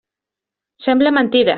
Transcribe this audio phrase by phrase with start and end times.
[0.87, 1.49] Sembla mentida!